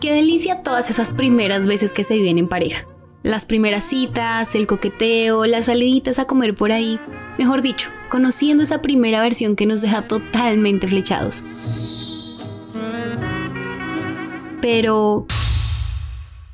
Qué 0.00 0.12
delicia 0.12 0.62
todas 0.62 0.90
esas 0.90 1.14
primeras 1.14 1.66
veces 1.66 1.90
que 1.90 2.04
se 2.04 2.14
viven 2.14 2.36
en 2.36 2.48
pareja. 2.48 2.86
Las 3.22 3.46
primeras 3.46 3.82
citas, 3.82 4.54
el 4.54 4.66
coqueteo, 4.66 5.46
las 5.46 5.64
saliditas 5.64 6.18
a 6.18 6.26
comer 6.26 6.54
por 6.54 6.70
ahí. 6.70 7.00
Mejor 7.38 7.62
dicho, 7.62 7.88
conociendo 8.10 8.62
esa 8.62 8.82
primera 8.82 9.22
versión 9.22 9.56
que 9.56 9.64
nos 9.64 9.80
deja 9.80 10.02
totalmente 10.02 10.86
flechados. 10.86 12.42
Pero, 14.60 15.26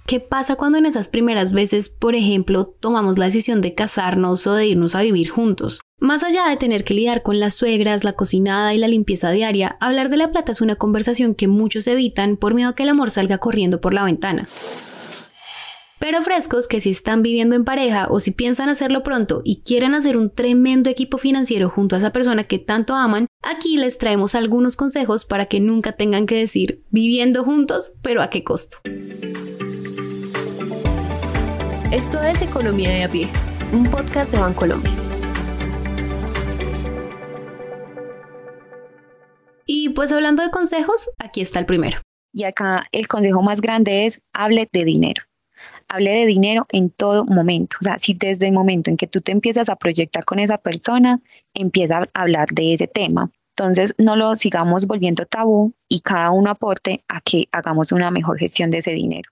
¿qué 0.07 0.21
pasa 0.21 0.55
cuando 0.55 0.79
en 0.79 0.87
esas 0.87 1.09
primeras 1.09 1.53
veces, 1.53 1.89
por 1.89 2.15
ejemplo, 2.15 2.67
tomamos 2.67 3.19
la 3.19 3.25
decisión 3.25 3.61
de 3.61 3.75
casarnos 3.75 4.47
o 4.47 4.55
de 4.55 4.67
irnos 4.69 4.95
a 4.95 5.03
vivir 5.03 5.31
juntos? 5.31 5.81
Más 6.03 6.25
allá 6.25 6.49
de 6.49 6.57
tener 6.57 6.83
que 6.83 6.95
lidiar 6.95 7.23
con 7.23 7.39
las 7.39 7.55
suegras, 7.55 8.03
la 8.03 8.15
cocinada 8.15 8.75
y 8.75 8.79
la 8.79 8.89
limpieza 8.89 9.31
diaria, 9.31 9.77
hablar 9.79 10.11
de 10.11 10.17
la 10.17 10.33
plata 10.33 10.51
es 10.51 10.61
una 10.61 10.75
conversación 10.75 11.37
que 11.37 11.47
muchos 11.47 11.87
evitan 11.87 12.37
por 12.37 12.55
miedo 12.55 12.71
a 12.71 12.75
que 12.75 12.83
el 12.83 12.89
amor 12.89 13.11
salga 13.11 13.39
corriendo 13.39 13.81
por 13.81 13.95
la 13.95 14.03
ventana. 14.03 14.49
Pero 16.01 16.21
frescos 16.23 16.67
que 16.67 16.81
si 16.81 16.91
están 16.91 17.23
viviendo 17.23 17.55
en 17.55 17.65
pareja 17.65 18.09
o 18.11 18.19
si 18.19 18.33
piensan 18.33 18.69
hacerlo 18.69 19.05
pronto 19.05 19.43
y 19.45 19.63
quieren 19.63 19.95
hacer 19.95 20.17
un 20.17 20.35
tremendo 20.35 20.91
equipo 20.91 21.19
financiero 21.19 21.71
junto 21.71 21.95
a 21.95 21.99
esa 21.99 22.11
persona 22.11 22.43
que 22.43 22.59
tanto 22.59 22.97
aman, 22.97 23.29
aquí 23.41 23.77
les 23.77 23.97
traemos 23.97 24.35
algunos 24.35 24.75
consejos 24.75 25.25
para 25.25 25.47
que 25.47 25.61
nunca 25.61 25.93
tengan 25.93 26.27
que 26.27 26.35
decir 26.35 26.83
viviendo 26.91 27.45
juntos, 27.45 27.93
pero 28.03 28.23
a 28.23 28.31
qué 28.31 28.43
costo. 28.43 28.79
Esto 31.93 32.21
es 32.21 32.43
Economía 32.43 32.91
de 32.91 33.05
a 33.05 33.09
pie, 33.09 33.29
un 33.73 33.85
podcast 33.85 34.33
de 34.33 34.41
Bancolombia. 34.41 35.02
Pues 39.93 40.13
hablando 40.13 40.43
de 40.43 40.51
consejos, 40.51 41.11
aquí 41.19 41.41
está 41.41 41.59
el 41.59 41.67
primero. 41.67 41.99
Y 42.33 42.45
acá 42.45 42.87
el 42.93 43.09
consejo 43.09 43.43
más 43.43 43.61
grande 43.61 44.07
es 44.07 44.21
hable 44.33 44.69
de 44.73 44.85
dinero. 44.85 45.23
Hable 45.89 46.11
de 46.11 46.27
dinero 46.27 46.67
en 46.71 46.91
todo 46.91 47.25
momento. 47.25 47.77
O 47.81 47.85
sea, 47.85 47.99
si 47.99 48.15
desde 48.15 48.47
el 48.47 48.53
momento 48.53 48.91
en 48.91 48.97
que 48.97 49.07
tú 49.07 49.21
te 49.21 49.33
empiezas 49.33 49.69
a 49.69 49.77
proyectar 49.77 50.25
con 50.25 50.39
esa 50.39 50.59
persona, 50.59 51.21
empieza 51.53 52.09
a 52.15 52.21
hablar 52.21 52.49
de 52.49 52.75
ese 52.75 52.87
tema. 52.87 53.31
Entonces, 53.57 53.95
no 53.99 54.17
lo 54.17 54.35
sigamos 54.35 54.87
volviendo 54.87 55.27
tabú 55.27 55.75
y 55.89 56.01
cada 56.01 56.31
uno 56.31 56.51
aporte 56.51 57.05
a 57.09 57.21
que 57.21 57.49
hagamos 57.53 57.93
una 57.93 58.11
mejor 58.11 58.39
gestión 58.39 58.71
de 58.71 58.79
ese 58.79 58.93
dinero. 58.93 59.31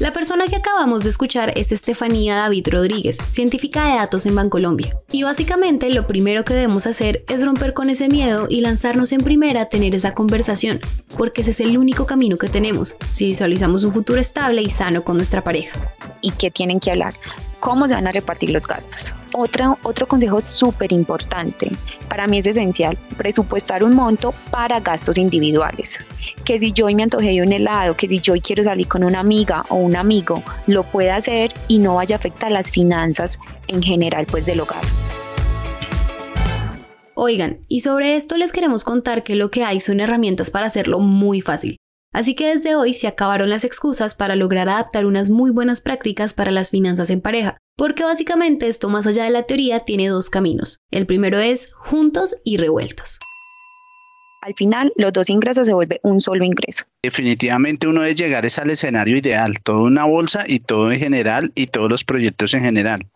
La 0.00 0.14
persona 0.14 0.46
que 0.46 0.56
acabamos 0.56 1.04
de 1.04 1.10
escuchar 1.10 1.52
es 1.56 1.72
Estefanía 1.72 2.34
David 2.34 2.68
Rodríguez, 2.70 3.18
científica 3.28 3.86
de 3.86 3.96
datos 3.96 4.24
en 4.24 4.34
Bancolombia. 4.34 4.98
Y 5.12 5.24
básicamente 5.24 5.90
lo 5.90 6.06
primero 6.06 6.42
que 6.42 6.54
debemos 6.54 6.86
hacer 6.86 7.22
es 7.28 7.44
romper 7.44 7.74
con 7.74 7.90
ese 7.90 8.08
miedo 8.08 8.46
y 8.48 8.62
lanzarnos 8.62 9.12
en 9.12 9.20
primera 9.20 9.60
a 9.60 9.68
tener 9.68 9.94
esa 9.94 10.14
conversación, 10.14 10.80
porque 11.18 11.42
ese 11.42 11.50
es 11.50 11.60
el 11.60 11.76
único 11.76 12.06
camino 12.06 12.38
que 12.38 12.48
tenemos 12.48 12.94
si 13.12 13.26
visualizamos 13.26 13.84
un 13.84 13.92
futuro 13.92 14.18
estable 14.18 14.62
y 14.62 14.70
sano 14.70 15.04
con 15.04 15.18
nuestra 15.18 15.44
pareja. 15.44 15.78
¿Y 16.22 16.30
qué 16.30 16.50
tienen 16.50 16.80
que 16.80 16.92
hablar? 16.92 17.12
Cómo 17.60 17.86
se 17.86 17.94
van 17.94 18.06
a 18.06 18.12
repartir 18.12 18.50
los 18.50 18.66
gastos. 18.66 19.14
Otra, 19.34 19.76
otro 19.84 20.08
consejo 20.08 20.40
súper 20.40 20.92
importante, 20.92 21.70
para 22.08 22.26
mí 22.26 22.38
es 22.38 22.46
esencial, 22.46 22.98
presupuestar 23.16 23.84
un 23.84 23.94
monto 23.94 24.34
para 24.50 24.80
gastos 24.80 25.18
individuales. 25.18 25.98
Que 26.44 26.58
si 26.58 26.72
yo 26.72 26.86
me 26.86 27.02
antojé 27.02 27.28
de 27.28 27.42
un 27.42 27.52
helado, 27.52 27.96
que 27.96 28.08
si 28.08 28.18
yo 28.18 28.34
quiero 28.42 28.64
salir 28.64 28.88
con 28.88 29.04
una 29.04 29.20
amiga 29.20 29.62
o 29.68 29.76
un 29.76 29.94
amigo, 29.94 30.42
lo 30.66 30.82
pueda 30.82 31.16
hacer 31.16 31.52
y 31.68 31.78
no 31.78 31.96
vaya 31.96 32.16
a 32.16 32.18
afectar 32.18 32.50
las 32.50 32.72
finanzas 32.72 33.38
en 33.68 33.82
general 33.82 34.26
pues 34.26 34.46
del 34.46 34.60
hogar. 34.60 34.82
Oigan, 37.14 37.58
y 37.68 37.80
sobre 37.80 38.16
esto 38.16 38.38
les 38.38 38.50
queremos 38.50 38.82
contar 38.82 39.22
que 39.22 39.34
lo 39.34 39.50
que 39.50 39.62
hay 39.62 39.78
son 39.80 40.00
herramientas 40.00 40.50
para 40.50 40.66
hacerlo 40.66 41.00
muy 41.00 41.42
fácil. 41.42 41.76
Así 42.12 42.34
que 42.34 42.48
desde 42.48 42.74
hoy 42.74 42.92
se 42.92 43.06
acabaron 43.06 43.50
las 43.50 43.64
excusas 43.64 44.14
para 44.14 44.34
lograr 44.34 44.68
adaptar 44.68 45.06
unas 45.06 45.30
muy 45.30 45.52
buenas 45.52 45.80
prácticas 45.80 46.34
para 46.34 46.50
las 46.50 46.70
finanzas 46.70 47.08
en 47.10 47.20
pareja, 47.20 47.56
porque 47.76 48.02
básicamente 48.02 48.66
esto 48.66 48.88
más 48.88 49.06
allá 49.06 49.24
de 49.24 49.30
la 49.30 49.44
teoría 49.44 49.80
tiene 49.80 50.08
dos 50.08 50.28
caminos. 50.28 50.78
El 50.90 51.06
primero 51.06 51.38
es 51.38 51.72
juntos 51.72 52.36
y 52.44 52.56
revueltos. 52.56 53.20
Al 54.42 54.54
final, 54.54 54.92
los 54.96 55.12
dos 55.12 55.28
ingresos 55.28 55.66
se 55.66 55.74
vuelve 55.74 56.00
un 56.02 56.20
solo 56.20 56.44
ingreso. 56.44 56.84
Definitivamente 57.02 57.86
uno 57.86 58.00
debe 58.00 58.14
llegar 58.14 58.46
es 58.46 58.58
al 58.58 58.70
escenario 58.70 59.18
ideal, 59.18 59.56
toda 59.62 59.82
una 59.82 60.04
bolsa 60.04 60.44
y 60.46 60.60
todo 60.60 60.90
en 60.90 60.98
general 60.98 61.52
y 61.54 61.66
todos 61.66 61.90
los 61.90 62.04
proyectos 62.04 62.54
en 62.54 62.62
general. 62.62 63.06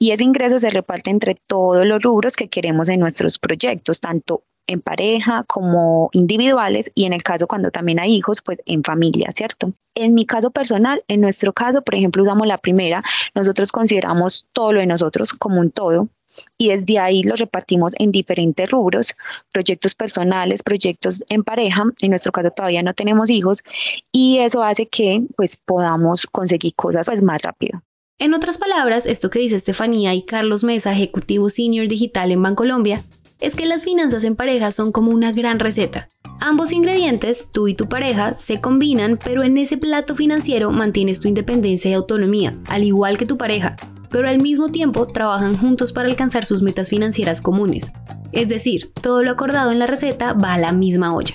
Y 0.00 0.10
ese 0.10 0.24
ingreso 0.24 0.58
se 0.58 0.70
reparte 0.70 1.10
entre 1.10 1.36
todos 1.46 1.86
los 1.86 2.02
rubros 2.02 2.34
que 2.34 2.48
queremos 2.48 2.88
en 2.88 2.98
nuestros 2.98 3.38
proyectos, 3.38 4.00
tanto 4.00 4.42
en 4.66 4.80
pareja 4.80 5.44
como 5.46 6.08
individuales 6.12 6.90
y 6.94 7.04
en 7.04 7.12
el 7.12 7.22
caso 7.22 7.46
cuando 7.46 7.70
también 7.70 8.00
hay 8.00 8.14
hijos, 8.14 8.42
pues 8.42 8.60
en 8.66 8.82
familia, 8.82 9.30
¿cierto? 9.34 9.72
En 9.94 10.14
mi 10.14 10.24
caso 10.24 10.50
personal, 10.50 11.04
en 11.08 11.20
nuestro 11.20 11.52
caso, 11.52 11.82
por 11.82 11.94
ejemplo, 11.94 12.22
usamos 12.22 12.46
la 12.46 12.58
primera, 12.58 13.04
nosotros 13.34 13.72
consideramos 13.72 14.46
todo 14.52 14.72
lo 14.72 14.80
de 14.80 14.86
nosotros 14.86 15.32
como 15.32 15.60
un 15.60 15.70
todo 15.70 16.08
y 16.56 16.68
desde 16.68 16.98
ahí 16.98 17.22
lo 17.22 17.36
repartimos 17.36 17.92
en 17.98 18.10
diferentes 18.10 18.70
rubros, 18.70 19.14
proyectos 19.52 19.94
personales, 19.94 20.62
proyectos 20.62 21.22
en 21.28 21.44
pareja, 21.44 21.84
en 22.00 22.10
nuestro 22.10 22.32
caso 22.32 22.50
todavía 22.50 22.82
no 22.82 22.94
tenemos 22.94 23.28
hijos 23.30 23.62
y 24.10 24.38
eso 24.38 24.62
hace 24.62 24.86
que 24.86 25.22
pues 25.36 25.56
podamos 25.56 26.26
conseguir 26.26 26.74
cosas 26.74 27.06
pues 27.06 27.22
más 27.22 27.42
rápido. 27.42 27.82
En 28.18 28.34
otras 28.34 28.58
palabras, 28.58 29.04
esto 29.04 29.30
que 29.30 29.40
dice 29.40 29.56
Estefanía 29.56 30.14
y 30.14 30.22
Carlos 30.22 30.62
Mesa, 30.62 30.92
ejecutivo 30.92 31.50
senior 31.50 31.88
digital 31.88 32.30
en 32.30 32.40
Bancolombia, 32.40 33.00
es 33.42 33.56
que 33.56 33.66
las 33.66 33.82
finanzas 33.82 34.22
en 34.24 34.36
pareja 34.36 34.70
son 34.70 34.92
como 34.92 35.10
una 35.10 35.32
gran 35.32 35.58
receta. 35.58 36.06
Ambos 36.40 36.72
ingredientes, 36.72 37.48
tú 37.52 37.68
y 37.68 37.74
tu 37.74 37.88
pareja, 37.88 38.34
se 38.34 38.60
combinan, 38.60 39.18
pero 39.22 39.42
en 39.42 39.58
ese 39.58 39.76
plato 39.76 40.14
financiero 40.14 40.70
mantienes 40.70 41.20
tu 41.20 41.28
independencia 41.28 41.90
y 41.90 41.94
autonomía, 41.94 42.56
al 42.68 42.84
igual 42.84 43.18
que 43.18 43.26
tu 43.26 43.36
pareja, 43.36 43.76
pero 44.10 44.28
al 44.28 44.40
mismo 44.40 44.70
tiempo 44.70 45.06
trabajan 45.06 45.56
juntos 45.56 45.92
para 45.92 46.08
alcanzar 46.08 46.44
sus 46.44 46.62
metas 46.62 46.88
financieras 46.88 47.42
comunes. 47.42 47.92
Es 48.30 48.48
decir, 48.48 48.92
todo 49.00 49.22
lo 49.22 49.32
acordado 49.32 49.72
en 49.72 49.80
la 49.80 49.86
receta 49.86 50.34
va 50.34 50.54
a 50.54 50.58
la 50.58 50.72
misma 50.72 51.14
olla. 51.14 51.34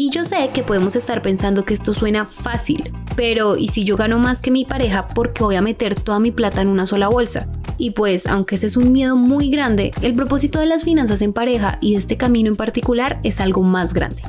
Y 0.00 0.10
yo 0.10 0.22
sé 0.22 0.50
que 0.54 0.62
podemos 0.62 0.94
estar 0.94 1.22
pensando 1.22 1.64
que 1.64 1.74
esto 1.74 1.92
suena 1.92 2.24
fácil, 2.24 2.92
pero 3.16 3.56
¿y 3.56 3.66
si 3.66 3.82
yo 3.82 3.96
gano 3.96 4.20
más 4.20 4.40
que 4.40 4.52
mi 4.52 4.64
pareja 4.64 5.08
porque 5.08 5.42
voy 5.42 5.56
a 5.56 5.60
meter 5.60 5.96
toda 5.96 6.20
mi 6.20 6.30
plata 6.30 6.62
en 6.62 6.68
una 6.68 6.86
sola 6.86 7.08
bolsa? 7.08 7.48
Y 7.78 7.90
pues, 7.90 8.28
aunque 8.28 8.54
ese 8.54 8.68
es 8.68 8.76
un 8.76 8.92
miedo 8.92 9.16
muy 9.16 9.50
grande, 9.50 9.90
el 10.00 10.14
propósito 10.14 10.60
de 10.60 10.66
las 10.66 10.84
finanzas 10.84 11.20
en 11.20 11.32
pareja 11.32 11.78
y 11.80 11.94
de 11.94 11.98
este 11.98 12.16
camino 12.16 12.48
en 12.48 12.54
particular 12.54 13.18
es 13.24 13.40
algo 13.40 13.64
más 13.64 13.92
grande 13.92 14.22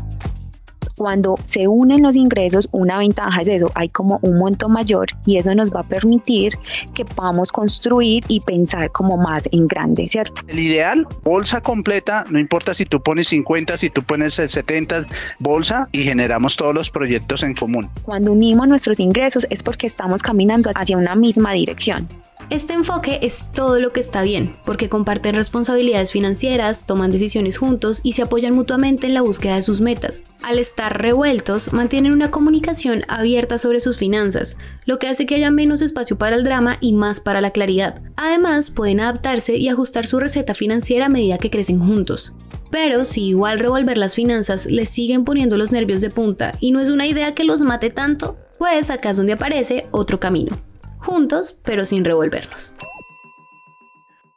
cuando 1.00 1.40
se 1.46 1.66
unen 1.66 2.04
los 2.04 2.18
ingresos, 2.18 2.68
una 2.74 3.00
ventaja 3.00 3.42
es 3.42 3.48
eso, 3.48 3.72
hay 3.74 3.88
como 3.88 4.20
un 4.22 4.38
monto 4.38 4.68
mayor 4.68 5.08
y 5.26 5.38
eso 5.38 5.56
nos 5.56 5.74
va 5.74 5.80
a 5.80 5.84
permitir 5.84 6.58
que 6.94 7.06
podamos 7.06 7.54
construir 7.54 8.26
y 8.28 8.42
pensar 8.42 8.92
como 8.92 9.16
más 9.16 9.48
en 9.54 9.66
grande, 9.66 10.10
¿cierto? 10.10 10.42
El 10.50 10.60
ideal, 10.60 11.08
bolsa 11.24 11.62
completa, 11.62 12.26
no 12.30 12.38
importa 12.38 12.74
si 12.74 12.84
tú 12.84 13.02
pones 13.02 13.30
50, 13.30 13.78
si 13.78 13.90
tú 13.90 14.04
pones 14.04 14.34
70, 14.34 15.04
bolsa 15.40 15.88
y 15.94 16.04
generamos 16.04 16.58
todos 16.58 16.76
los 16.76 16.92
proyectos 16.92 17.44
en 17.44 17.54
común. 17.54 17.90
Cuando 18.04 18.34
unimos 18.34 18.68
nuestros 18.68 19.00
ingresos 19.00 19.48
es 19.50 19.64
porque 19.64 19.88
estamos 19.88 20.22
caminando 20.22 20.70
hacia 20.76 20.98
una 20.98 21.16
misma 21.16 21.54
dirección. 21.54 22.10
Este 22.50 22.74
enfoque 22.74 23.20
es 23.22 23.52
todo 23.54 23.80
lo 23.80 23.94
que 23.94 24.00
está 24.00 24.24
bien, 24.24 24.54
porque 24.66 24.90
comparten 24.90 25.36
responsabilidades 25.36 26.12
financieras, 26.12 26.88
toman 26.88 27.12
decisiones 27.12 27.60
juntos 27.60 28.00
y 28.02 28.14
se 28.14 28.24
apoyan 28.24 28.56
mutuamente 28.56 29.06
en 29.06 29.14
la 29.14 29.22
búsqueda 29.22 29.54
de 29.54 29.62
sus 29.62 29.82
metas. 29.82 30.24
Al 30.42 30.58
estar 30.58 31.00
revueltos, 31.00 31.74
mantienen 31.74 32.12
una 32.12 32.32
comunicación 32.32 33.04
abierta 33.08 33.60
sobre 33.60 33.80
sus 33.80 34.00
finanzas, 34.00 34.58
lo 34.86 34.98
que 34.98 35.08
hace 35.08 35.28
que 35.28 35.36
haya 35.36 35.52
menos 35.52 35.84
espacio 35.84 36.18
para 36.18 36.36
el 36.36 36.44
drama 36.44 36.78
y 36.82 36.94
más 36.94 37.22
para 37.22 37.40
la 37.40 37.52
claridad. 37.52 38.02
Además, 38.16 38.72
pueden 38.72 39.00
adaptarse 39.00 39.56
y 39.56 39.70
ajustar 39.70 40.08
su 40.08 40.20
receta 40.20 40.56
financiera 40.56 41.06
a 41.06 41.10
medida 41.10 41.38
que 41.38 41.52
crecen 41.52 41.80
juntos. 41.80 42.34
Pero 42.72 43.04
si 43.04 43.28
igual 43.28 43.60
revolver 43.60 44.00
las 44.00 44.16
finanzas 44.16 44.66
les 44.66 44.90
siguen 44.90 45.24
poniendo 45.24 45.56
los 45.56 45.72
nervios 45.72 46.02
de 46.02 46.10
punta 46.10 46.54
y 46.60 46.72
no 46.72 46.80
es 46.80 46.90
una 46.90 47.06
idea 47.06 47.36
que 47.36 47.44
los 47.44 47.62
mate 47.62 47.92
tanto, 47.92 48.38
pues 48.58 48.90
acá 48.90 49.12
es 49.12 49.18
donde 49.18 49.34
aparece 49.34 49.86
otro 49.92 50.20
camino 50.20 50.69
juntos, 51.00 51.60
pero 51.64 51.86
sin 51.86 52.06
revolvernos. 52.06 52.74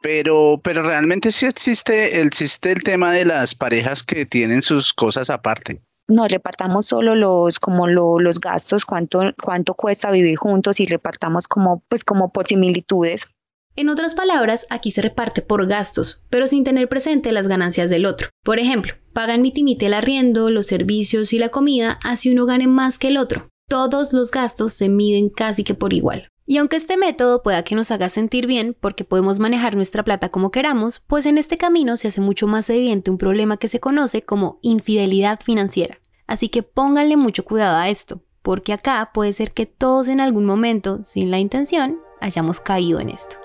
Pero, 0.03 0.61
pero 0.63 0.83
realmente 0.83 1.31
sí 1.31 1.47
existe, 1.47 2.21
existe 2.21 2.73
el 2.73 2.83
tema 2.83 3.13
de 3.13 3.25
las 3.25 3.55
parejas 3.55 4.03
que 4.03 4.27
tienen 4.27 4.61
sus 4.61 4.93
cosas 4.93 5.31
aparte. 5.31 5.81
No 6.09 6.27
repartamos 6.27 6.87
solo 6.87 7.15
los 7.15 7.61
como 7.61 7.87
los 7.87 8.41
gastos, 8.41 8.85
cuánto, 8.85 9.21
cuánto 9.41 9.75
cuesta 9.75 10.11
vivir 10.11 10.37
juntos 10.37 10.81
y 10.81 10.87
repartamos 10.87 11.47
como 11.47 11.85
pues 11.89 12.03
como 12.05 12.33
por 12.33 12.47
similitudes. 12.49 13.29
En 13.75 13.89
otras 13.89 14.15
palabras, 14.15 14.67
aquí 14.69 14.91
se 14.91 15.01
reparte 15.01 15.41
por 15.41 15.67
gastos, 15.67 16.23
pero 16.29 16.47
sin 16.47 16.65
tener 16.65 16.89
presente 16.89 17.33
las 17.33 17.49
ganancias 17.49 17.89
del 17.89 18.05
otro. 18.05 18.29
Por 18.45 18.59
ejemplo, 18.59 18.95
pagan 19.15 19.41
mitimite 19.41 19.87
el 19.87 19.95
arriendo, 19.95 20.51
los 20.51 20.67
servicios 20.67 21.33
y 21.33 21.39
la 21.39 21.49
comida, 21.49 21.99
así 22.05 22.31
uno 22.31 22.45
gane 22.45 22.67
más 22.67 22.99
que 22.99 23.09
el 23.09 23.17
otro. 23.17 23.49
Todos 23.69 24.13
los 24.13 24.31
gastos 24.31 24.75
se 24.75 24.91
miden 24.91 25.31
casi 25.31 25.65
que 25.65 25.73
por 25.73 25.95
igual. 25.95 26.29
Y 26.53 26.59
aunque 26.59 26.77
este 26.77 26.99
método 26.99 27.43
pueda 27.43 27.65
que 27.65 27.75
nos 27.75 27.91
haga 27.93 28.11
sentir 28.11 28.47
bien 28.47 28.77
porque 28.79 29.05
podemos 29.05 29.39
manejar 29.39 29.75
nuestra 29.75 30.03
plata 30.03 30.29
como 30.29 30.51
queramos, 30.51 31.01
pues 31.01 31.25
en 31.25 31.39
este 31.39 31.57
camino 31.57 31.97
se 31.97 32.09
hace 32.09 32.21
mucho 32.21 32.47
más 32.47 32.69
evidente 32.69 33.11
un 33.11 33.17
problema 33.17 33.57
que 33.57 33.69
se 33.69 33.81
conoce 33.81 34.21
como 34.21 34.59
infidelidad 34.61 35.41
financiera. 35.41 35.99
Así 36.27 36.51
que 36.51 36.63
pónganle 36.63 37.17
mucho 37.17 37.47
cuidado 37.47 37.79
a 37.79 37.89
esto, 37.89 38.21
porque 38.43 38.75
acá 38.75 39.13
puede 39.15 39.33
ser 39.33 39.53
que 39.53 39.65
todos 39.65 40.09
en 40.09 40.21
algún 40.21 40.45
momento, 40.45 41.03
sin 41.05 41.31
la 41.31 41.39
intención, 41.39 41.99
hayamos 42.21 42.61
caído 42.61 43.01
en 43.01 43.09
esto. 43.09 43.37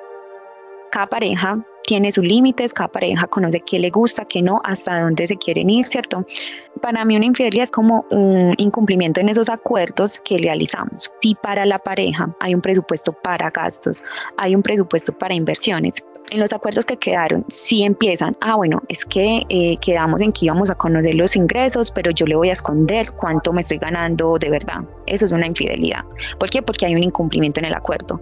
Cada 0.91 1.07
pareja 1.07 1.65
tiene 1.87 2.11
sus 2.11 2.25
límites, 2.25 2.73
cada 2.73 2.89
pareja 2.89 3.27
conoce 3.27 3.61
qué 3.61 3.79
le 3.79 3.89
gusta, 3.89 4.25
qué 4.25 4.41
no, 4.41 4.59
hasta 4.65 4.99
dónde 4.99 5.25
se 5.25 5.37
quieren 5.37 5.69
ir, 5.69 5.85
¿cierto? 5.85 6.25
Para 6.81 7.05
mí 7.05 7.15
una 7.15 7.25
infidelidad 7.25 7.63
es 7.63 7.71
como 7.71 8.05
un 8.11 8.53
incumplimiento 8.57 9.21
en 9.21 9.29
esos 9.29 9.47
acuerdos 9.47 10.19
que 10.19 10.37
realizamos. 10.37 11.09
Si 11.21 11.33
para 11.35 11.65
la 11.65 11.79
pareja 11.79 12.35
hay 12.41 12.53
un 12.53 12.61
presupuesto 12.61 13.13
para 13.13 13.49
gastos, 13.51 14.03
hay 14.35 14.53
un 14.53 14.63
presupuesto 14.63 15.13
para 15.13 15.33
inversiones, 15.33 15.95
en 16.29 16.41
los 16.41 16.51
acuerdos 16.51 16.85
que 16.85 16.97
quedaron, 16.97 17.45
si 17.47 17.83
empiezan, 17.83 18.35
ah, 18.41 18.57
bueno, 18.57 18.81
es 18.89 19.05
que 19.05 19.43
eh, 19.47 19.77
quedamos 19.77 20.21
en 20.21 20.33
que 20.33 20.45
íbamos 20.45 20.69
a 20.69 20.75
conocer 20.75 21.15
los 21.15 21.37
ingresos, 21.37 21.89
pero 21.89 22.11
yo 22.11 22.25
le 22.25 22.35
voy 22.35 22.49
a 22.49 22.51
esconder 22.51 23.05
cuánto 23.13 23.53
me 23.53 23.61
estoy 23.61 23.77
ganando 23.77 24.37
de 24.37 24.49
verdad. 24.49 24.81
Eso 25.05 25.25
es 25.25 25.31
una 25.31 25.47
infidelidad. 25.47 26.03
¿Por 26.37 26.49
qué? 26.49 26.61
Porque 26.61 26.85
hay 26.85 26.95
un 26.95 27.03
incumplimiento 27.03 27.61
en 27.61 27.67
el 27.67 27.73
acuerdo. 27.73 28.19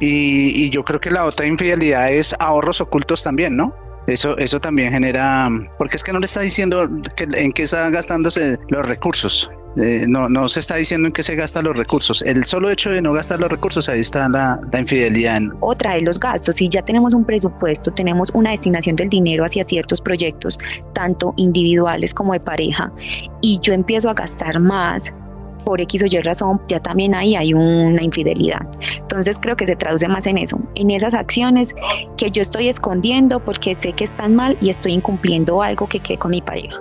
Y, 0.00 0.70
yo 0.70 0.84
creo 0.84 1.00
que 1.00 1.10
la 1.10 1.24
otra 1.24 1.46
infidelidad 1.46 2.12
es 2.12 2.34
ahorros 2.38 2.80
ocultos 2.80 3.22
también, 3.22 3.56
¿no? 3.56 3.74
Eso, 4.06 4.36
eso 4.38 4.60
también 4.60 4.92
genera, 4.92 5.48
porque 5.78 5.96
es 5.96 6.04
que 6.04 6.12
no 6.12 6.20
le 6.20 6.26
está 6.26 6.40
diciendo 6.40 6.88
que, 7.16 7.26
en 7.34 7.52
qué 7.52 7.62
están 7.62 7.92
gastándose 7.92 8.56
los 8.68 8.86
recursos. 8.86 9.50
Eh, 9.78 10.06
no, 10.08 10.28
no 10.28 10.48
se 10.48 10.60
está 10.60 10.76
diciendo 10.76 11.08
en 11.08 11.12
qué 11.12 11.22
se 11.22 11.34
gastan 11.34 11.64
los 11.64 11.76
recursos. 11.76 12.22
El 12.22 12.44
solo 12.44 12.70
hecho 12.70 12.90
de 12.90 13.02
no 13.02 13.12
gastar 13.12 13.40
los 13.40 13.50
recursos, 13.50 13.88
ahí 13.88 14.00
está 14.00 14.28
la, 14.28 14.58
la 14.72 14.80
infidelidad. 14.80 15.42
Otra 15.60 15.94
de 15.94 16.02
los 16.02 16.18
gastos, 16.18 16.56
si 16.56 16.68
ya 16.68 16.82
tenemos 16.82 17.12
un 17.12 17.24
presupuesto, 17.24 17.90
tenemos 17.92 18.30
una 18.32 18.52
destinación 18.52 18.96
del 18.96 19.10
dinero 19.10 19.44
hacia 19.44 19.64
ciertos 19.64 20.00
proyectos, 20.00 20.58
tanto 20.94 21.34
individuales 21.36 22.14
como 22.14 22.32
de 22.32 22.40
pareja, 22.40 22.90
y 23.42 23.58
yo 23.60 23.74
empiezo 23.74 24.08
a 24.08 24.14
gastar 24.14 24.58
más, 24.60 25.12
por 25.66 25.80
X 25.80 26.04
o 26.04 26.06
Y 26.06 26.20
razón, 26.22 26.62
ya 26.68 26.80
también 26.80 27.14
ahí 27.14 27.34
hay 27.34 27.52
una 27.52 28.02
infidelidad. 28.02 28.60
Entonces 28.98 29.36
creo 29.38 29.56
que 29.56 29.66
se 29.66 29.74
traduce 29.74 30.06
más 30.06 30.26
en 30.26 30.38
eso, 30.38 30.58
en 30.76 30.92
esas 30.92 31.12
acciones 31.12 31.74
que 32.16 32.30
yo 32.30 32.40
estoy 32.40 32.68
escondiendo 32.68 33.44
porque 33.44 33.74
sé 33.74 33.92
que 33.92 34.04
están 34.04 34.36
mal 34.36 34.56
y 34.60 34.70
estoy 34.70 34.92
incumpliendo 34.92 35.60
algo 35.62 35.88
que 35.88 35.98
quede 35.98 36.18
con 36.18 36.30
mi 36.30 36.40
pareja. 36.40 36.80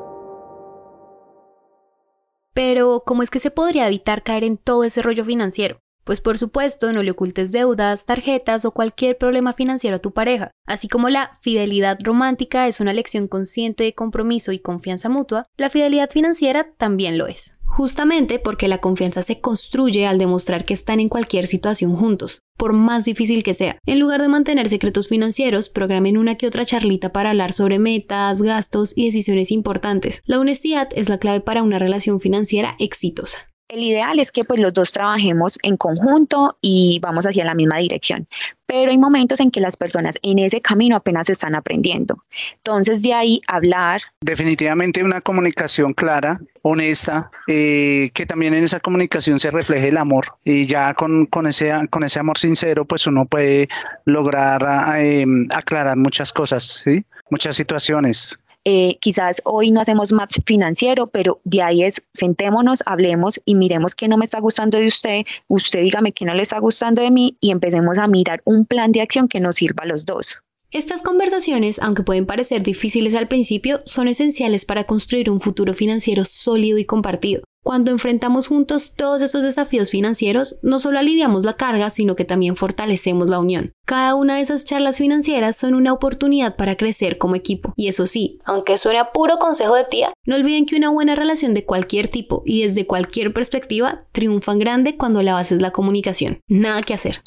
Pero, 2.54 3.04
¿cómo 3.06 3.24
es 3.24 3.32
que 3.32 3.40
se 3.40 3.52
podría 3.52 3.88
evitar 3.88 4.24
caer 4.24 4.44
en 4.44 4.58
todo 4.58 4.84
ese 4.84 5.02
rollo 5.02 5.26
financiero? 5.26 5.80
Pues 6.06 6.22
por 6.22 6.38
supuesto, 6.38 6.94
no 6.94 7.02
le 7.02 7.12
ocultes 7.12 7.52
deudas, 7.52 8.06
tarjetas 8.06 8.64
o 8.64 8.72
cualquier 8.72 9.18
problema 9.18 9.54
financiero 9.54 9.96
a 9.96 10.00
tu 10.00 10.14
pareja. 10.14 10.52
Así 10.68 10.88
como 10.88 11.10
la 11.10 11.32
fidelidad 11.42 11.98
romántica 12.04 12.68
es 12.68 12.80
una 12.80 12.94
lección 12.94 13.28
consciente 13.28 13.84
de 13.84 13.96
compromiso 13.96 14.52
y 14.52 14.60
confianza 14.60 15.10
mutua, 15.10 15.48
la 15.58 15.72
fidelidad 15.72 16.12
financiera 16.12 16.68
también 16.78 17.18
lo 17.18 17.26
es 17.26 17.55
justamente 17.76 18.40
porque 18.40 18.70
la 18.70 18.78
confianza 18.78 19.22
se 19.22 19.42
construye 19.42 20.08
al 20.08 20.18
demostrar 20.18 20.64
que 20.64 20.74
están 20.74 21.02
en 21.02 21.10
cualquier 21.10 21.46
situación 21.46 21.94
juntos, 21.98 22.40
por 22.58 22.72
más 22.72 23.04
difícil 23.04 23.44
que 23.44 23.54
sea. 23.54 23.78
En 23.86 24.00
lugar 24.00 24.22
de 24.22 24.30
mantener 24.30 24.70
secretos 24.70 25.10
financieros, 25.10 25.68
programen 25.68 26.18
una 26.18 26.36
que 26.36 26.48
otra 26.48 26.64
charlita 26.64 27.12
para 27.12 27.32
hablar 27.32 27.52
sobre 27.52 27.78
metas, 27.78 28.42
gastos 28.42 28.94
y 28.96 29.04
decisiones 29.04 29.52
importantes. 29.52 30.22
La 30.26 30.40
honestidad 30.40 30.88
es 30.96 31.10
la 31.10 31.18
clave 31.18 31.42
para 31.42 31.64
una 31.64 31.78
relación 31.78 32.22
financiera 32.22 32.78
exitosa. 32.80 33.40
El 33.68 33.82
ideal 33.82 34.20
es 34.20 34.32
que 34.32 34.46
pues 34.46 34.60
los 34.60 34.74
dos 34.74 34.92
trabajemos 34.92 35.58
en 35.64 35.76
conjunto 35.76 36.56
y 36.62 37.00
vamos 37.00 37.26
hacia 37.26 37.44
la 37.44 37.56
misma 37.56 37.78
dirección, 37.78 38.28
pero 38.68 38.92
hay 38.92 38.98
momentos 39.00 39.40
en 39.40 39.50
que 39.50 39.60
las 39.60 39.76
personas 39.76 40.20
en 40.22 40.38
ese 40.38 40.62
camino 40.62 40.96
apenas 40.96 41.32
están 41.32 41.56
aprendiendo. 41.56 42.24
Entonces 42.58 43.02
de 43.02 43.16
ahí 43.16 43.42
hablar. 43.48 44.02
Definitivamente 44.22 45.04
una 45.04 45.20
comunicación 45.20 45.94
clara, 45.94 46.40
honesta, 46.62 47.32
eh, 47.48 48.12
que 48.14 48.28
también 48.28 48.54
en 48.54 48.64
esa 48.64 48.80
comunicación 48.80 49.40
se 49.40 49.50
refleje 49.50 49.88
el 49.88 49.98
amor 49.98 50.26
y 50.44 50.68
ya 50.68 50.94
con, 50.94 51.26
con, 51.26 51.48
ese, 51.48 51.72
con 51.90 52.04
ese 52.04 52.20
amor 52.20 52.38
sincero 52.38 52.86
pues 52.86 53.08
uno 53.08 53.26
puede 53.26 53.68
lograr 54.06 54.62
eh, 55.00 55.26
aclarar 55.50 55.98
muchas 55.98 56.32
cosas, 56.32 56.84
¿sí? 56.84 57.04
muchas 57.32 57.56
situaciones. 57.56 58.40
Eh, 58.68 58.98
quizás 59.00 59.44
hoy 59.46 59.70
no 59.70 59.80
hacemos 59.80 60.12
match 60.12 60.40
financiero, 60.46 61.06
pero 61.08 61.40
de 61.44 61.62
ahí 61.62 61.84
es 61.84 62.02
sentémonos, 62.14 62.82
hablemos 62.88 63.40
y 63.46 63.54
miremos 63.54 63.94
qué 63.94 64.08
no 64.08 64.18
me 64.18 64.26
está 64.26 64.40
gustando 64.40 64.80
de 64.80 64.88
usted, 64.88 65.22
usted 65.48 65.82
dígame 65.82 66.14
qué 66.14 66.26
no 66.26 66.34
le 66.34 66.42
está 66.42 66.58
gustando 66.58 67.04
de 67.04 67.12
mí 67.12 67.38
y 67.40 67.52
empecemos 67.52 68.00
a 68.00 68.08
mirar 68.08 68.42
un 68.44 68.66
plan 68.66 68.92
de 68.92 69.02
acción 69.02 69.28
que 69.28 69.40
nos 69.40 69.58
sirva 69.58 69.84
a 69.84 69.88
los 69.88 70.06
dos. 70.08 70.40
Estas 70.72 71.04
conversaciones, 71.04 71.80
aunque 71.80 72.04
pueden 72.04 72.26
parecer 72.26 72.64
difíciles 72.64 73.14
al 73.16 73.28
principio, 73.28 73.82
son 73.86 74.08
esenciales 74.08 74.66
para 74.66 74.86
construir 74.86 75.30
un 75.30 75.40
futuro 75.40 75.74
financiero 75.74 76.26
sólido 76.26 76.80
y 76.80 76.86
compartido. 76.86 77.44
Cuando 77.66 77.90
enfrentamos 77.90 78.46
juntos 78.46 78.94
todos 78.96 79.24
esos 79.24 79.42
desafíos 79.42 79.90
financieros, 79.90 80.60
no 80.62 80.78
solo 80.78 81.00
aliviamos 81.00 81.46
la 81.46 81.54
carga, 81.54 81.90
sino 81.90 82.16
que 82.16 82.24
también 82.24 82.56
fortalecemos 82.56 83.28
la 83.28 83.40
unión. 83.40 83.72
Cada 83.88 84.14
una 84.14 84.36
de 84.36 84.42
esas 84.42 84.66
charlas 84.66 85.00
financieras 85.00 85.56
son 85.56 85.74
una 85.74 85.92
oportunidad 85.92 86.58
para 86.58 86.78
crecer 86.78 87.18
como 87.18 87.34
equipo. 87.34 87.74
Y 87.76 87.88
eso 87.88 88.06
sí, 88.06 88.38
aunque 88.46 88.78
suene 88.78 89.00
a 89.00 89.12
puro 89.12 89.40
consejo 89.40 89.74
de 89.74 89.86
tía, 89.86 90.14
no 90.28 90.36
olviden 90.36 90.68
que 90.68 90.76
una 90.76 90.92
buena 90.92 91.16
relación 91.16 91.56
de 91.56 91.66
cualquier 91.66 92.08
tipo 92.08 92.44
y 92.46 92.62
desde 92.62 92.86
cualquier 92.86 93.34
perspectiva 93.34 94.06
triunfan 94.12 94.60
grande 94.60 94.96
cuando 94.96 95.24
la 95.24 95.34
base 95.34 95.56
es 95.56 95.62
la 95.64 95.72
comunicación. 95.72 96.38
Nada 96.48 96.84
que 96.84 96.94
hacer 96.94 97.24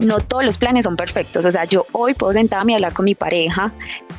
no 0.00 0.18
todos 0.20 0.44
los 0.44 0.58
planes 0.58 0.84
son 0.84 0.96
perfectos. 0.96 1.44
O 1.44 1.50
sea, 1.50 1.64
yo 1.64 1.86
hoy 1.92 2.14
puedo 2.14 2.32
sentarme 2.32 2.72
y 2.72 2.74
hablar 2.74 2.92
con 2.92 3.04
mi 3.04 3.14
pareja, 3.14 3.72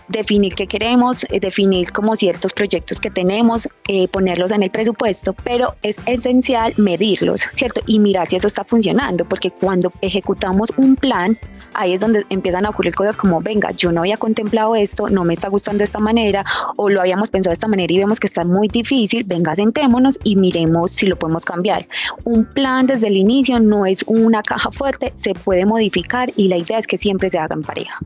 definir 0.07 0.55
qué 0.55 0.67
queremos, 0.67 1.25
eh, 1.29 1.39
definir 1.39 1.91
como 1.91 2.15
ciertos 2.15 2.53
proyectos 2.53 2.99
que 2.99 3.09
tenemos, 3.09 3.67
eh, 3.87 4.07
ponerlos 4.07 4.51
en 4.51 4.63
el 4.63 4.69
presupuesto, 4.69 5.33
pero 5.43 5.75
es 5.81 5.99
esencial 6.05 6.73
medirlos, 6.77 7.47
¿cierto? 7.55 7.81
Y 7.85 7.99
mirar 7.99 8.27
si 8.27 8.35
eso 8.35 8.47
está 8.47 8.63
funcionando, 8.63 9.25
porque 9.25 9.51
cuando 9.51 9.91
ejecutamos 10.01 10.69
un 10.77 10.95
plan, 10.95 11.37
ahí 11.73 11.93
es 11.93 12.01
donde 12.01 12.25
empiezan 12.29 12.65
a 12.65 12.69
ocurrir 12.69 12.93
cosas 12.93 13.17
como, 13.17 13.41
venga, 13.41 13.71
yo 13.71 13.91
no 13.91 14.01
había 14.01 14.17
contemplado 14.17 14.75
esto, 14.75 15.09
no 15.09 15.23
me 15.23 15.33
está 15.33 15.47
gustando 15.49 15.79
de 15.79 15.85
esta 15.85 15.99
manera, 15.99 16.45
o 16.75 16.89
lo 16.89 17.01
habíamos 17.01 17.29
pensado 17.31 17.51
de 17.51 17.55
esta 17.55 17.67
manera 17.67 17.91
y 17.91 17.97
vemos 17.97 18.19
que 18.19 18.27
está 18.27 18.43
muy 18.43 18.67
difícil, 18.67 19.23
venga, 19.23 19.55
sentémonos 19.55 20.19
y 20.23 20.35
miremos 20.35 20.91
si 20.91 21.07
lo 21.07 21.15
podemos 21.15 21.45
cambiar. 21.45 21.87
Un 22.23 22.45
plan 22.45 22.85
desde 22.85 23.07
el 23.07 23.17
inicio 23.17 23.59
no 23.59 23.85
es 23.85 24.03
una 24.07 24.43
caja 24.43 24.71
fuerte, 24.71 25.13
se 25.19 25.33
puede 25.33 25.65
modificar 25.71 26.31
y 26.35 26.49
la 26.49 26.57
idea 26.57 26.77
es 26.77 26.85
que 26.85 26.97
siempre 26.97 27.29
se 27.29 27.39
haga 27.39 27.55
en 27.55 27.63
pareja. 27.63 27.97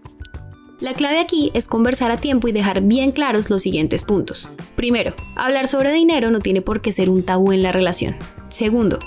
La 0.80 0.94
clave 0.94 1.20
aquí 1.20 1.52
es 1.54 1.68
conversar 1.68 2.12
a 2.12 2.18
tiempo 2.18 2.48
y 2.48 2.52
dejar 2.52 2.82
bien 2.82 3.12
claros 3.12 3.50
los 3.50 3.62
siguientes 3.62 4.04
puntos. 4.04 4.50
Primero, 4.76 5.14
hablar 5.36 5.68
sobre 5.68 5.94
dinero 5.94 6.32
no 6.32 6.40
tiene 6.40 6.62
por 6.62 6.82
qué 6.82 6.92
ser 6.92 7.10
un 7.10 7.24
tabú 7.24 7.54
en 7.54 7.64
la 7.64 7.72
relación. 7.72 8.16
Segundo, 8.50 9.00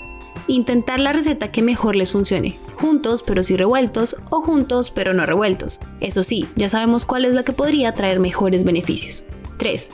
intentar 0.47 0.99
la 0.99 1.13
receta 1.13 1.53
que 1.53 1.61
mejor 1.61 1.95
les 1.95 2.11
funcione, 2.11 2.57
juntos 2.77 3.23
pero 3.23 3.43
sí 3.43 3.57
revueltos 3.57 4.17
o 4.31 4.41
juntos 4.41 4.91
pero 4.91 5.13
no 5.13 5.27
revueltos. 5.27 5.79
Eso 6.01 6.25
sí, 6.25 6.47
ya 6.57 6.71
sabemos 6.71 7.05
cuál 7.05 7.27
es 7.27 7.35
la 7.35 7.45
que 7.45 7.53
podría 7.53 7.93
traer 7.93 8.19
mejores 8.19 8.65
beneficios. 8.65 9.25
3. 9.59 9.91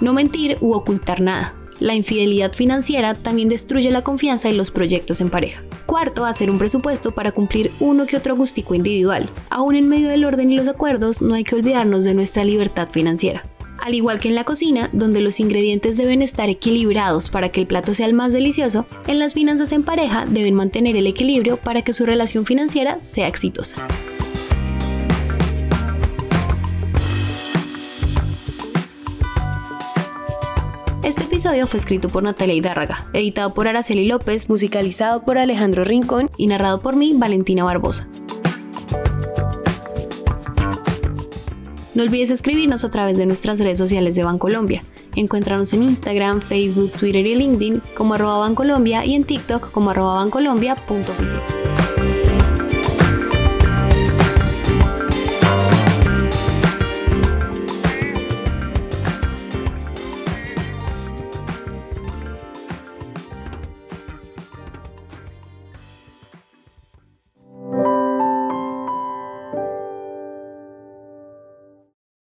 No 0.00 0.14
mentir 0.14 0.56
u 0.60 0.72
ocultar 0.72 1.20
nada. 1.20 1.57
La 1.80 1.94
infidelidad 1.94 2.52
financiera 2.52 3.14
también 3.14 3.48
destruye 3.48 3.90
la 3.90 4.02
confianza 4.02 4.48
en 4.48 4.56
los 4.56 4.70
proyectos 4.70 5.20
en 5.20 5.30
pareja. 5.30 5.62
Cuarto, 5.86 6.24
hacer 6.24 6.50
un 6.50 6.58
presupuesto 6.58 7.12
para 7.12 7.30
cumplir 7.30 7.70
uno 7.78 8.06
que 8.06 8.16
otro 8.16 8.34
gustico 8.34 8.74
individual. 8.74 9.28
Aún 9.48 9.76
en 9.76 9.88
medio 9.88 10.08
del 10.08 10.24
orden 10.24 10.50
y 10.50 10.56
los 10.56 10.68
acuerdos, 10.68 11.22
no 11.22 11.34
hay 11.34 11.44
que 11.44 11.54
olvidarnos 11.54 12.02
de 12.02 12.14
nuestra 12.14 12.44
libertad 12.44 12.88
financiera. 12.90 13.44
Al 13.80 13.94
igual 13.94 14.18
que 14.18 14.28
en 14.28 14.34
la 14.34 14.44
cocina, 14.44 14.90
donde 14.92 15.20
los 15.20 15.38
ingredientes 15.38 15.96
deben 15.96 16.20
estar 16.20 16.48
equilibrados 16.48 17.28
para 17.28 17.50
que 17.50 17.60
el 17.60 17.68
plato 17.68 17.94
sea 17.94 18.06
el 18.06 18.12
más 18.12 18.32
delicioso, 18.32 18.86
en 19.06 19.20
las 19.20 19.34
finanzas 19.34 19.70
en 19.70 19.84
pareja 19.84 20.26
deben 20.26 20.54
mantener 20.54 20.96
el 20.96 21.06
equilibrio 21.06 21.58
para 21.58 21.82
que 21.82 21.92
su 21.92 22.04
relación 22.04 22.44
financiera 22.44 23.00
sea 23.00 23.28
exitosa. 23.28 23.86
Episodio 31.38 31.68
fue 31.68 31.78
escrito 31.78 32.08
por 32.08 32.24
Natalia 32.24 32.56
Hidárraga, 32.56 33.06
editado 33.12 33.54
por 33.54 33.68
Araceli 33.68 34.08
López, 34.08 34.50
musicalizado 34.50 35.22
por 35.22 35.38
Alejandro 35.38 35.84
Rincón 35.84 36.32
y 36.36 36.48
narrado 36.48 36.82
por 36.82 36.96
mí, 36.96 37.12
Valentina 37.14 37.62
Barbosa. 37.62 38.08
No 41.94 42.02
olvides 42.02 42.30
escribirnos 42.30 42.82
a 42.82 42.90
través 42.90 43.18
de 43.18 43.26
nuestras 43.26 43.60
redes 43.60 43.78
sociales 43.78 44.16
de 44.16 44.24
Bancolombia. 44.24 44.82
Encuéntranos 45.14 45.72
en 45.74 45.84
Instagram, 45.84 46.40
Facebook, 46.40 46.90
Twitter 46.98 47.24
y 47.24 47.36
LinkedIn 47.36 47.82
como 47.96 48.14
arroba 48.14 48.38
Bancolombia 48.38 49.04
y 49.04 49.14
en 49.14 49.22
TikTok 49.22 49.70
como 49.70 49.90
arroba 49.90 50.16
bancolombia.oficial. 50.16 51.67